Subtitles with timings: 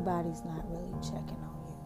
[0.00, 1.76] everybody's not really checking on you.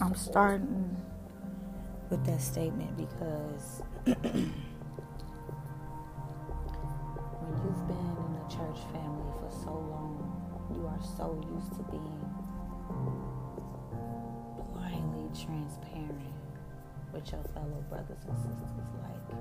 [0.00, 0.96] I'm starting
[2.10, 4.16] with that statement because when
[7.64, 10.20] you've been in a church family for so long,
[10.74, 12.20] you are so used to being
[14.74, 16.34] blindly transparent
[17.12, 18.90] with your fellow brothers and sisters.
[19.00, 19.38] Like,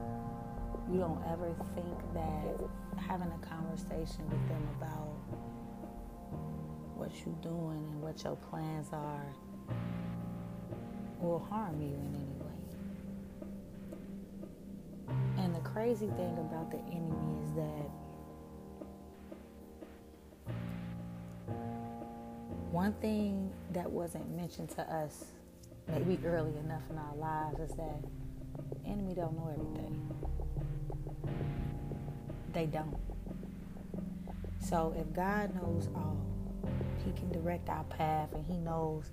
[0.91, 2.59] you don't ever think that
[2.97, 5.17] having a conversation with them about
[6.95, 9.25] what you're doing and what your plans are
[11.19, 12.59] will harm you in any way.
[15.37, 17.89] And the crazy thing about the enemy is that
[22.71, 25.25] one thing that wasn't mentioned to us
[25.87, 28.03] maybe early enough in our lives is that
[28.83, 30.09] the enemy don't know everything.
[32.53, 32.97] They don't.
[34.59, 36.17] So if God knows all,
[37.05, 39.11] He can direct our path and He knows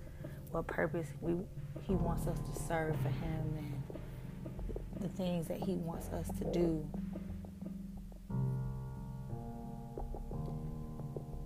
[0.51, 1.37] what purpose we
[1.83, 3.83] He wants us to serve for Him and
[5.01, 6.87] the things that He wants us to do.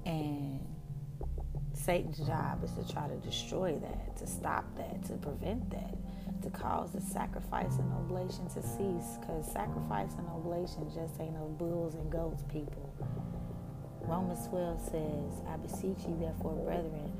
[0.04, 0.60] And
[1.72, 5.96] Satan's job is to try to destroy that, to stop that, to prevent that,
[6.42, 9.18] to cause the sacrifice and oblation to cease.
[9.20, 12.92] Because sacrifice and oblation just ain't no bulls and goats, people.
[14.02, 17.12] Romans 12 says, I beseech you, therefore, brethren,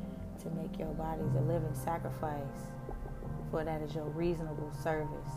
[0.42, 2.68] to make your bodies a living sacrifice,
[3.50, 5.32] for that is your reasonable service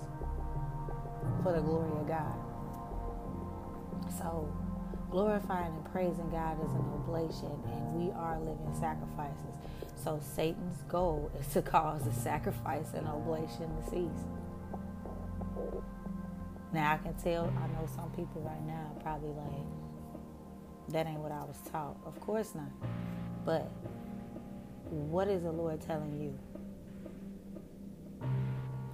[1.43, 2.35] for the glory of God.
[4.17, 4.51] So,
[5.09, 9.55] glorifying and praising God is an oblation, and we are living sacrifices.
[10.03, 14.25] So, Satan's goal is to cause the sacrifice and oblation to cease.
[16.71, 19.65] Now, I can tell, I know some people right now probably like,
[20.89, 21.97] that ain't what I was taught.
[22.05, 22.71] Of course not.
[23.45, 23.71] But
[24.89, 26.37] what is the Lord telling you?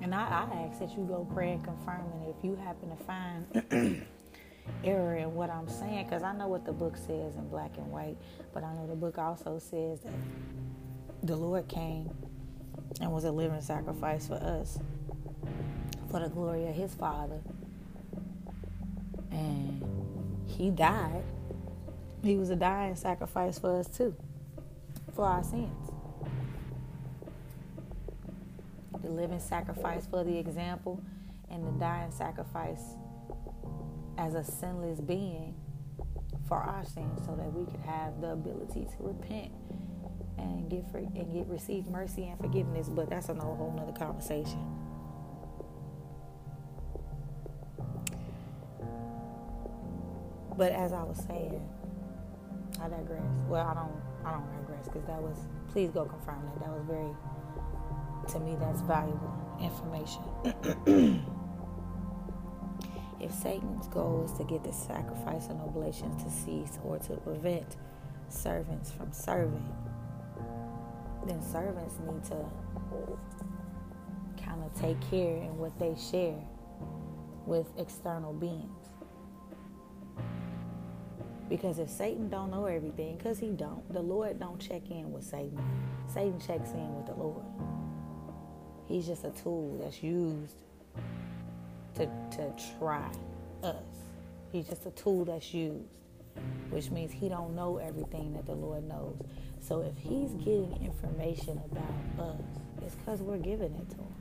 [0.02, 3.03] And I, I ask that you go pray and confirm it if you happen to
[3.03, 4.06] find
[4.84, 7.90] error in what I'm saying, because I know what the book says in black and
[7.91, 8.18] white,
[8.53, 10.14] but I know the book also says that
[11.23, 12.09] the Lord came
[13.01, 14.78] and was a living sacrifice for us
[16.11, 17.39] for the glory of his Father.
[19.31, 19.84] And
[20.45, 21.23] he died.
[22.23, 24.16] He was a dying sacrifice for us too,
[25.16, 25.94] for our sins.
[29.03, 31.00] the living sacrifice for the example,
[31.51, 32.95] and the dying sacrifice
[34.17, 35.53] as a sinless being
[36.47, 39.51] for our sins, so that we could have the ability to repent
[40.38, 42.90] and get and get receive mercy and forgiveness.
[42.90, 44.60] But that's a whole nother conversation.
[50.58, 51.68] But as I was saying,
[52.82, 53.22] I digress.
[53.48, 55.38] Well, I don't, I don't digress because that was.
[55.72, 56.60] Please go confirm that.
[56.60, 57.10] That was very
[58.30, 60.22] to me, that's valuable information.
[63.20, 67.76] if Satan's goal is to get the sacrifice and oblations to cease or to prevent
[68.30, 69.74] servants from serving,
[71.28, 72.45] then servants need to
[74.44, 76.39] kind of take care in what they share
[77.45, 78.69] with external beings.
[81.50, 85.23] Because if Satan don't know everything, because he don't, the Lord don't check in with
[85.23, 85.59] Satan.
[86.07, 87.44] Satan checks in with the Lord.
[88.88, 90.55] He's just a tool that's used
[91.95, 93.09] to, to try
[93.61, 93.75] us.
[94.51, 95.85] He's just a tool that's used,
[96.69, 99.16] which means he don't know everything that the Lord knows.
[99.63, 102.41] So if he's getting information about us,
[102.85, 104.13] it's because we're giving it to him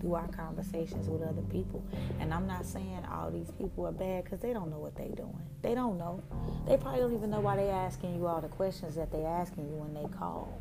[0.00, 1.82] through our conversations with other people.
[2.20, 5.08] And I'm not saying all these people are bad because they don't know what they're
[5.08, 5.40] doing.
[5.62, 6.22] They don't know.
[6.68, 9.66] They probably don't even know why they're asking you all the questions that they're asking
[9.66, 10.60] you when they call.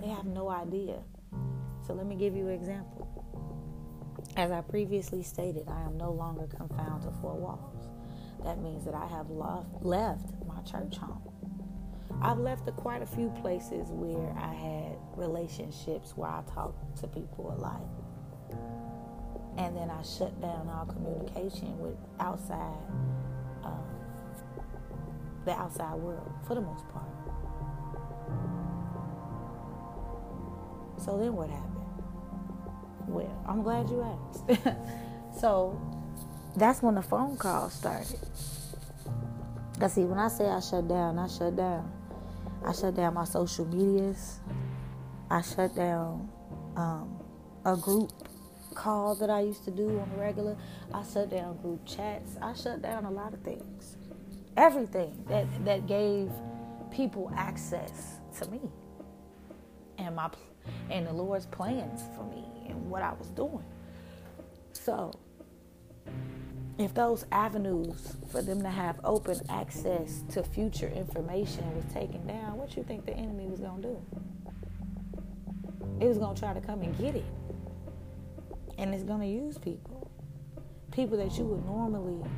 [0.00, 0.98] They have no idea.
[1.86, 3.06] So let me give you an example.
[4.38, 7.86] As I previously stated, I am no longer confined to four walls.
[8.44, 11.33] That means that I have left my church home.
[12.24, 17.54] I've left quite a few places where I had relationships where I talked to people
[17.54, 17.82] a lot.
[19.58, 22.78] And then I shut down all communication with outside,
[23.62, 23.84] um,
[25.44, 27.04] the outside world for the most part.
[30.96, 31.74] So then what happened?
[33.06, 34.66] Well, I'm glad you asked.
[35.40, 35.78] so
[36.56, 38.18] that's when the phone call started.
[39.78, 42.03] Cause see, when I say I shut down, I shut down.
[42.64, 44.40] I shut down my social medias.
[45.30, 46.30] I shut down
[46.76, 47.20] um,
[47.64, 48.12] a group
[48.74, 50.56] call that I used to do on a regular.
[50.94, 52.36] I shut down group chats.
[52.42, 53.96] I shut down a lot of things.
[54.56, 56.30] everything that that gave
[56.92, 58.60] people access to me
[59.98, 60.30] and my
[60.90, 63.64] and the Lord's plans for me and what I was doing.
[64.72, 65.12] So,
[66.78, 72.56] if those avenues for them to have open access to future information was taken down,
[72.56, 74.02] what you think the enemy was going to do?
[76.00, 77.24] It was going to try to come and get it.
[78.76, 80.10] And it's going to use people.
[80.90, 82.28] People that you would normally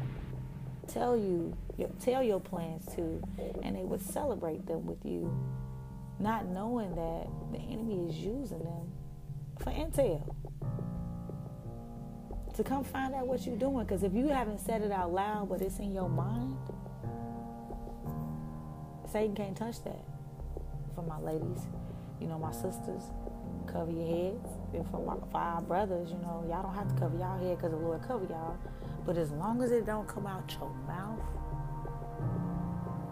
[0.87, 1.57] tell you
[2.01, 3.21] tell your plans to
[3.63, 5.31] and they would celebrate them with you
[6.19, 8.93] not knowing that the enemy is using them
[9.59, 10.23] for intel
[12.57, 13.85] to come find out what you're doing.
[13.85, 16.57] Because if you haven't said it out loud, but it's in your mind,
[19.11, 20.05] Satan can't touch that.
[20.95, 21.67] For my ladies,
[22.21, 23.03] you know, my sisters,
[23.67, 24.49] cover your heads.
[24.73, 27.73] And for, my, five brothers, you know, y'all don't have to cover y'all head because
[27.73, 28.57] the Lord cover y'all.
[29.05, 31.21] But as long as it don't come out your mouth,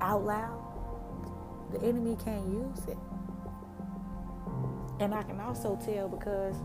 [0.01, 0.61] out loud,
[1.73, 2.99] the enemy can't use it.
[5.01, 6.57] And I can also tell because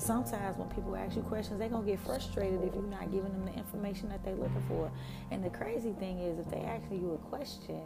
[0.00, 3.32] sometimes when people ask you questions, they're going to get frustrated if you're not giving
[3.32, 4.90] them the information that they're looking for.
[5.30, 7.82] And the crazy thing is, if they ask you a question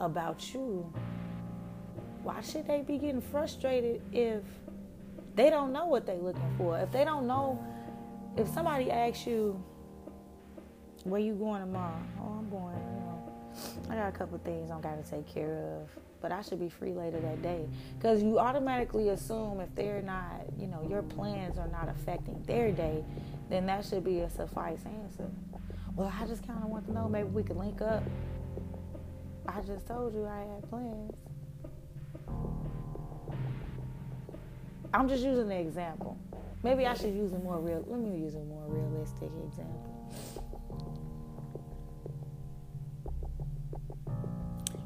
[0.00, 0.92] about you,
[2.22, 4.42] why should they be getting frustrated if
[5.34, 6.78] they don't know what they're looking for?
[6.78, 7.62] If they don't know,
[8.36, 9.62] if somebody asks you,
[11.04, 12.00] where you going tomorrow?
[12.20, 13.32] Oh, I'm going, you know,
[13.90, 16.60] I got a couple things I am got to take care of but I should
[16.60, 17.66] be free later that day.
[17.98, 22.70] Because you automatically assume if they're not, you know, your plans are not affecting their
[22.70, 23.04] day,
[23.50, 25.28] then that should be a suffice answer.
[25.96, 28.02] Well, I just kind of want to know maybe we could link up.
[29.46, 31.12] I just told you I had plans.
[34.94, 36.16] I'm just using an example.
[36.62, 37.84] Maybe I should use a more real.
[37.88, 40.14] Let me use a more realistic example.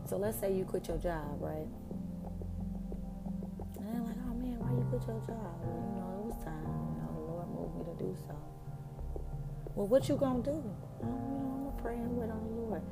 [0.09, 1.67] So let's say you quit your job, right?
[3.77, 5.59] And they're like, oh man, why you quit your job?
[5.67, 6.63] Well, you know, it was time.
[6.63, 8.37] You know, the Lord moved me to do so.
[9.75, 10.63] Well, what you gonna do?
[11.03, 12.83] Oh, you know, I'm gonna pray and wait on the Lord.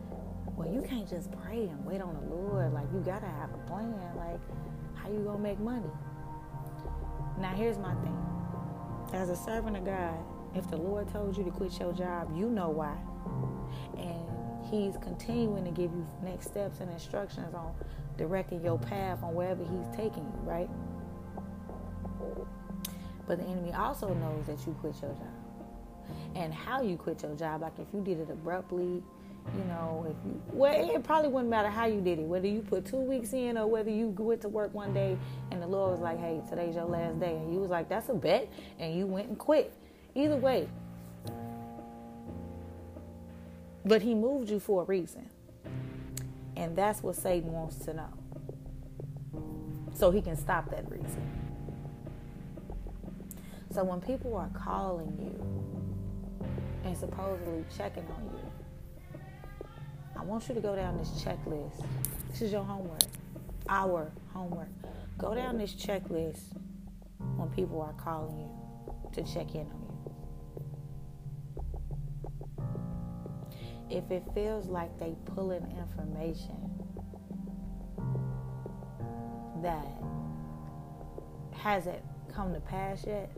[0.57, 2.73] Well, you can't just pray and wait on the Lord.
[2.75, 3.95] Like you gotta have a plan.
[4.17, 4.41] Like,
[4.95, 5.91] how you gonna make money?
[7.39, 8.19] Now here's my thing.
[9.13, 10.19] As a servant of God,
[10.55, 12.97] if the Lord told you to quit your job, you know why.
[13.97, 17.75] And He's continuing to give you next steps and instructions on
[18.17, 20.71] directing your path on wherever He's taking you, right?
[23.27, 25.45] But the enemy also knows that you quit your job
[26.35, 27.63] and how you quit your job.
[27.63, 29.03] Like if you did it abruptly,
[29.57, 32.61] you know, if you well, it probably wouldn't matter how you did it, whether you
[32.61, 35.19] put two weeks in or whether you went to work one day
[35.51, 38.09] and the Lord was like, "Hey, today's your last day," and you was like, "That's
[38.09, 39.73] a bet," and you went and quit.
[40.15, 40.69] Either way,
[43.85, 45.29] but he moved you for a reason.
[46.57, 48.13] And that's what Satan wants to know.
[49.95, 51.31] So he can stop that reason.
[53.73, 55.35] So when people are calling you
[56.85, 59.29] and supposedly checking on you,
[60.17, 61.85] I want you to go down this checklist.
[62.31, 63.03] This is your homework,
[63.69, 64.69] our homework.
[65.19, 66.41] Go down this checklist
[67.37, 69.84] when people are calling you to check in on you.
[73.95, 76.57] If it feels like they pulling information
[79.63, 79.87] that
[81.53, 82.03] hasn't
[82.35, 83.31] come to pass yet,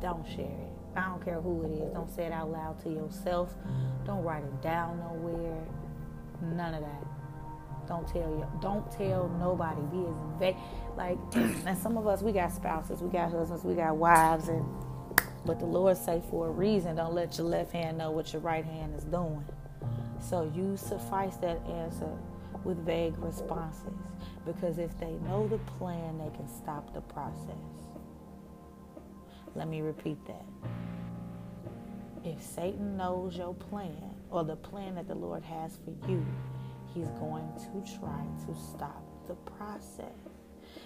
[0.00, 0.72] don't share it.
[0.96, 1.92] I don't care who it is.
[1.94, 3.54] Don't say it out loud to yourself.
[4.04, 5.64] Don't write it down nowhere.
[6.42, 7.06] None of that.
[7.86, 8.46] Don't tell you.
[8.60, 9.80] Don't tell nobody.
[9.92, 10.56] Be as vague.
[10.96, 11.18] Like,
[11.66, 14.64] and some of us, we got spouses, we got husbands, we got wives, and
[15.44, 18.42] but the Lord say for a reason, don't let your left hand know what your
[18.42, 19.44] right hand is doing.
[20.20, 22.10] So you suffice that answer
[22.64, 23.92] with vague responses.
[24.46, 27.56] Because if they know the plan, they can stop the process.
[29.54, 30.44] Let me repeat that.
[32.24, 36.24] If Satan knows your plan or the plan that the Lord has for you,
[36.94, 40.31] he's going to try to stop the process.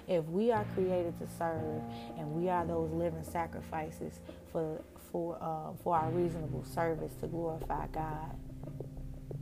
[0.09, 1.83] If we are created to serve
[2.17, 4.21] and we are those living sacrifices
[4.53, 8.37] for for uh, for our reasonable service to glorify God,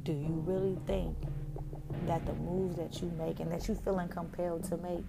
[0.04, 1.16] do you really think
[2.06, 5.04] that the moves that you make and that you feeling compelled to make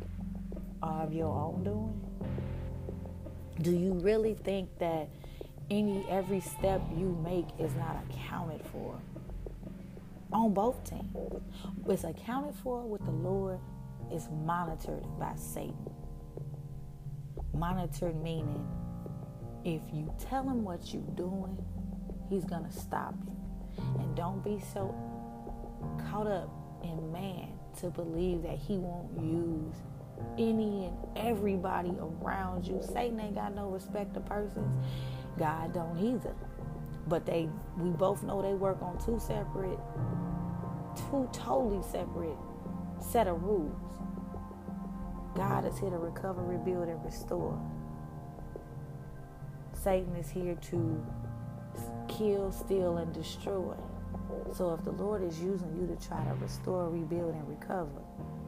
[0.82, 2.02] are of your own doing?
[3.62, 5.08] Do you really think that
[5.70, 9.00] any every step you make is not accounted for
[10.34, 11.42] on both teams?
[11.88, 13.60] It's accounted for with the Lord
[14.12, 15.90] is monitored by Satan.
[17.54, 18.68] Monitored meaning
[19.66, 21.58] if you tell him what you're doing,
[22.30, 23.84] he's going to stop you.
[24.00, 24.94] And don't be so
[26.10, 26.50] caught up
[26.84, 29.76] in man to believe that he won't use
[30.38, 32.82] any and everybody around you.
[32.82, 34.86] Satan ain't got no respect of persons.
[35.38, 36.36] God don't either.
[37.08, 39.80] But they we both know they work on two separate,
[40.96, 42.38] two totally separate
[43.00, 43.76] set of rules.
[45.36, 47.60] God is here to recover, rebuild, and restore.
[49.74, 51.06] Satan is here to
[52.08, 53.75] kill, steal, and destroy.
[54.54, 58.01] So if the Lord is using you to try to restore, rebuild, and recover,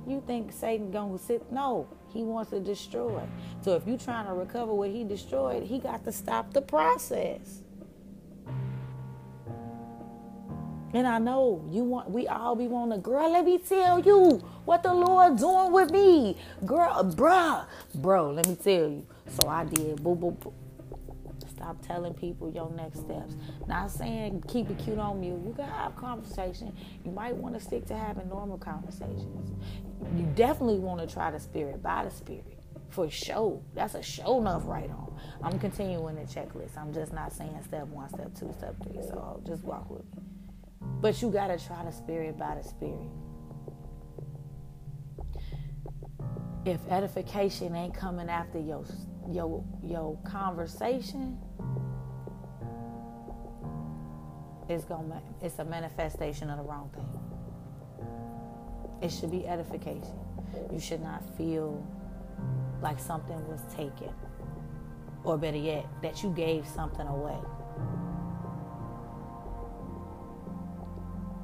[0.08, 1.52] you think Satan gonna sit?
[1.52, 3.22] No, he wants to destroy.
[3.62, 7.62] So if you're trying to recover what he destroyed, he got to stop the process.
[10.98, 14.44] And I know you want we all be wanting to, girl, let me tell you
[14.66, 16.36] what the Lord doing with me.
[16.66, 19.06] Girl, bruh, bro, let me tell you.
[19.28, 20.52] So I did boo boo boo.
[21.50, 23.36] Stop telling people your next steps.
[23.68, 25.40] Not saying keep it cute on mute.
[25.46, 26.76] You can have conversation.
[27.06, 29.52] You might want to stick to having normal conversations.
[30.16, 32.58] You definitely want to try the spirit by the spirit
[32.90, 33.62] for sure.
[33.76, 35.16] That's a show enough right on.
[35.44, 36.76] I'm continuing the checklist.
[36.76, 39.04] I'm just not saying step one, step two, step three.
[39.04, 40.24] So just walk with me.
[40.82, 43.10] But you gotta try the spirit by the spirit.
[46.66, 48.86] If edification ain't coming after your
[49.32, 51.38] your your conversation,
[54.70, 57.20] it's gonna it's a manifestation of the wrong thing.
[59.02, 60.20] It should be edification.
[60.72, 61.86] You should not feel
[62.82, 64.14] like something was taken,
[65.24, 67.38] or better yet, that you gave something away.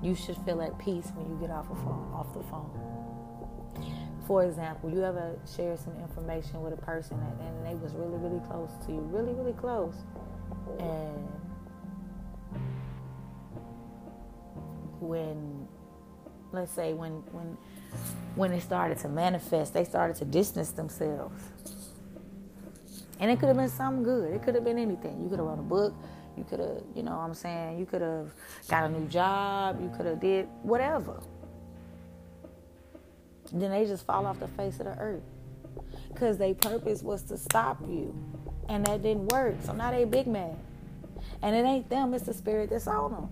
[0.03, 2.69] You should feel at peace when you get off phone, off the phone.
[4.27, 8.41] For example, you ever share some information with a person and they was really, really
[8.47, 9.95] close to you, really, really close,
[10.79, 11.27] and
[14.99, 15.67] when,
[16.51, 17.57] let's say, when when
[18.35, 21.41] when it started to manifest, they started to distance themselves,
[23.19, 24.33] and it could have been something good.
[24.33, 25.21] It could have been anything.
[25.23, 25.93] You could have wrote a book.
[26.37, 27.79] You could have, you know what I'm saying?
[27.79, 28.31] You could have
[28.67, 29.81] got a new job.
[29.81, 31.21] You could have did whatever.
[33.51, 35.23] Then they just fall off the face of the earth.
[36.11, 38.15] Because their purpose was to stop you.
[38.69, 39.55] And that didn't work.
[39.63, 40.57] So now they big mad.
[41.41, 43.29] And it ain't them, it's the spirit that's on them.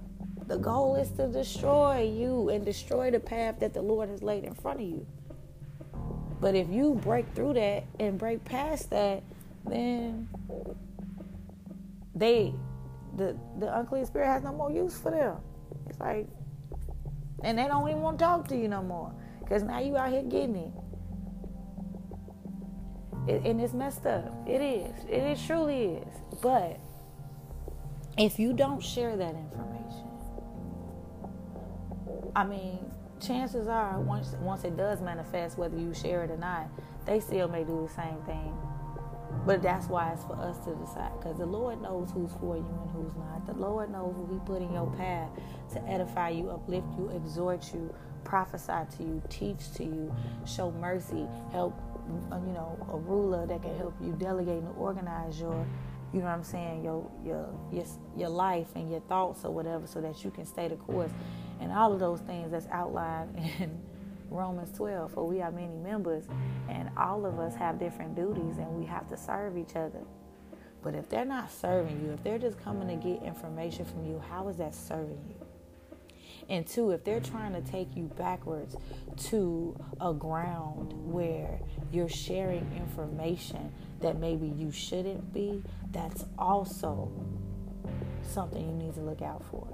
[0.48, 4.44] The goal is to destroy you and destroy the path that the Lord has laid
[4.44, 5.06] in front of you.
[6.42, 9.24] But if you break through that and break past that,
[9.66, 10.28] then
[12.16, 12.54] they
[13.18, 15.38] the the unclean spirit has no more use for them.
[15.88, 16.28] It's like,
[17.44, 20.12] and they don't even want to talk to you no more because now you out
[20.12, 20.72] here getting it.
[23.28, 23.46] it.
[23.46, 24.34] And it's messed up.
[24.48, 24.94] It is.
[25.06, 26.14] It, it truly is.
[26.42, 26.80] But
[28.18, 30.08] if you don't share that information,
[32.36, 32.80] I mean,
[33.20, 36.70] chances are once once it does manifest, whether you share it or not,
[37.06, 38.58] they still may do the same thing
[39.46, 42.80] but that's why it's for us to decide because the Lord knows who's for you
[42.82, 43.46] and who's not.
[43.48, 45.30] The Lord knows who He put in your path
[45.74, 47.94] to edify you, uplift you, exhort you,
[48.24, 50.14] prophesy to you, teach to you,
[50.46, 51.80] show mercy, help,
[52.32, 55.66] uh, you know, a ruler that can help you delegate and organize your,
[56.14, 59.88] you know what I'm saying, your your your your life and your thoughts or whatever,
[59.88, 61.12] so that you can stay the course,
[61.60, 63.82] and all of those things that's outlined in
[64.32, 66.26] Romans 12, for we are many members,
[66.70, 70.02] and all of us have different duties, and we have to serve each other.
[70.82, 74.24] But if they're not serving you, if they're just coming to get information from you,
[74.30, 75.36] how is that serving you?
[76.50, 78.76] And two, if they're trying to take you backwards
[79.30, 81.60] to a ground where
[81.92, 85.62] you're sharing information that maybe you shouldn't be,
[85.92, 87.12] that's also
[88.24, 89.68] something you need to look out for.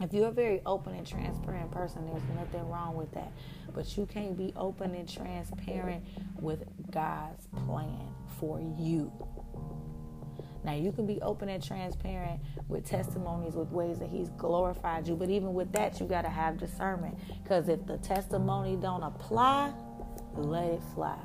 [0.00, 3.32] If you're a very open and transparent person, there's nothing wrong with that.
[3.74, 6.04] But you can't be open and transparent
[6.40, 9.12] with God's plan for you.
[10.64, 15.16] Now, you can be open and transparent with testimonies, with ways that He's glorified you.
[15.16, 17.18] But even with that, you got to have discernment.
[17.42, 19.72] Because if the testimony don't apply,
[20.34, 21.18] let it fly.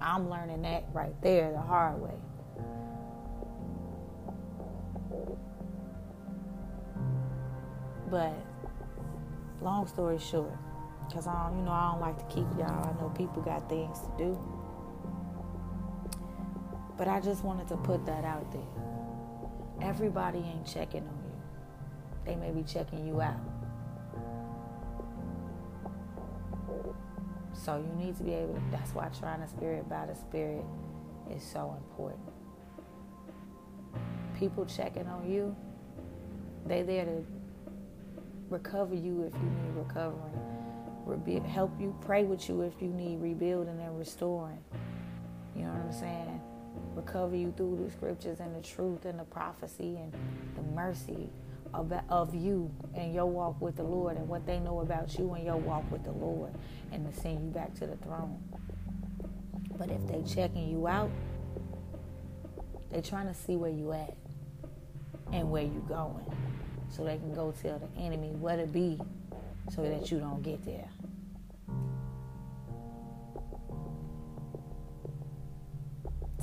[0.00, 2.14] I'm learning that right there the hard way.
[8.10, 8.34] But
[9.62, 10.52] long story short,
[11.08, 12.88] because I don't, you know, I don't like to keep y'all.
[12.88, 14.38] I know people got things to do.
[16.98, 18.62] But I just wanted to put that out there.
[19.82, 21.42] Everybody ain't checking on you.
[22.26, 23.40] They may be checking you out.
[27.54, 30.64] So you need to be able to, that's why trying the spirit by the spirit
[31.30, 32.22] is so important.
[34.38, 35.56] people checking on you,
[36.66, 37.24] they there to
[38.48, 43.80] recover you if you need recovering, help you, pray with you if you need rebuilding
[43.80, 44.62] and restoring.
[45.54, 46.40] You know what I'm saying?
[46.94, 50.12] Recover you through the scriptures and the truth and the prophecy and
[50.54, 51.30] the mercy
[51.74, 55.32] of, of you and your walk with the Lord and what they know about you
[55.34, 56.52] and your walk with the Lord
[56.92, 58.42] and to send you back to the throne.
[59.78, 61.10] But if they checking you out,
[62.90, 64.14] they trying to see where you at
[65.32, 66.24] and where you going.
[66.96, 68.98] So they can go tell the enemy what it be
[69.70, 70.88] so that you don't get there.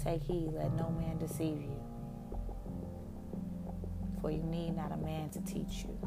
[0.03, 1.81] Take heed, let no man deceive you.
[4.21, 5.97] For you need not a man to teach you.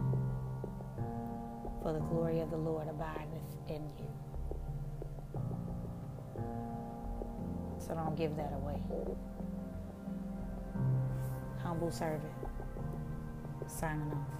[1.82, 4.10] For the glory of the Lord abideth in you.
[7.80, 8.80] So don't give that away.
[11.64, 12.32] Humble servant.
[13.66, 14.35] Signing off.